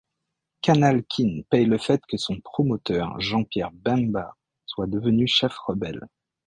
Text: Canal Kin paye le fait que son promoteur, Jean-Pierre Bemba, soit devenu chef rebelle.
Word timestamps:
Canal 0.63 1.03
Kin 1.03 1.41
paye 1.51 1.65
le 1.65 1.77
fait 1.77 2.01
que 2.07 2.17
son 2.17 2.41
promoteur, 2.41 3.19
Jean-Pierre 3.19 3.69
Bemba, 3.71 4.35
soit 4.65 4.87
devenu 4.87 5.27
chef 5.27 5.53
rebelle. 5.67 6.07